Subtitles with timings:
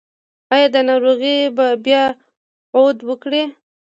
[0.53, 2.03] ایا دا ناروغي به بیا
[2.75, 3.43] عود وکړي؟